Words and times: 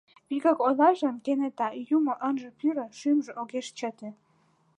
Вигак 0.29 0.59
ойлаш 0.65 0.97
гын, 1.05 1.15
кенета, 1.25 1.67
Юмо 1.95 2.13
ынже 2.27 2.49
пӱрӧ, 2.59 2.85
шӱмжӧ 2.99 3.31
огеш 3.41 3.67
чыте. 3.77 4.09